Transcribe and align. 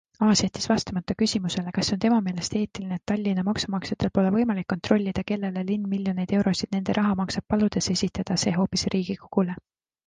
Aas 0.25 0.39
jättis 0.43 0.63
vastamata 0.69 1.15
küsimusele, 1.21 1.73
kas 1.75 1.89
see 1.91 1.97
on 1.97 2.01
tema 2.05 2.17
meelest 2.27 2.55
eetiline, 2.61 2.97
et 2.99 3.05
Tallinna 3.11 3.43
maksumaksjatel 3.51 4.13
pole 4.17 4.33
võimalik 4.37 4.69
kontrollida, 4.75 5.27
kellele 5.33 5.67
linn 5.69 5.87
miljoneid 5.93 6.35
eurosid 6.41 6.75
nende 6.79 6.99
raha 7.01 7.15
maksab, 7.23 7.49
paludes 7.55 7.93
esitada 7.99 8.41
see 8.47 8.57
hoopis 8.61 8.91
riigikogule. 8.99 9.63